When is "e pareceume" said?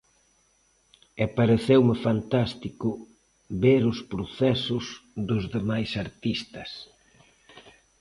1.23-1.95